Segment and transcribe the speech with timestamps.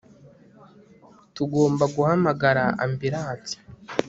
[1.35, 3.57] Tugomba guhamagara ambilansi